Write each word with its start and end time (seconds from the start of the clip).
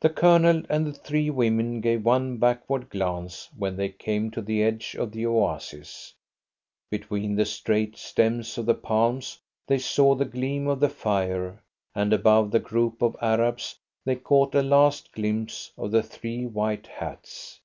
The 0.00 0.08
Colonel 0.08 0.62
and 0.70 0.86
the 0.86 0.94
three 0.94 1.28
women 1.28 1.82
gave 1.82 2.02
one 2.06 2.38
backward 2.38 2.88
glance 2.88 3.50
when 3.54 3.76
they 3.76 3.90
came 3.90 4.30
to 4.30 4.40
the 4.40 4.62
edge 4.62 4.96
of 4.98 5.12
the 5.12 5.26
oasis. 5.26 6.14
Between 6.90 7.36
the 7.36 7.44
straight 7.44 7.98
stems 7.98 8.56
of 8.56 8.64
the 8.64 8.72
palms 8.74 9.38
they 9.66 9.76
saw 9.76 10.14
the 10.14 10.24
gleam 10.24 10.66
of 10.66 10.80
the 10.80 10.88
fire, 10.88 11.60
and 11.94 12.14
above 12.14 12.52
the 12.52 12.58
group 12.58 13.02
of 13.02 13.18
Arabs 13.20 13.76
they 14.02 14.16
caught 14.16 14.54
a 14.54 14.62
last 14.62 15.12
glimpse 15.12 15.72
of 15.76 15.90
the 15.90 16.02
three 16.02 16.46
white 16.46 16.86
hats. 16.86 17.60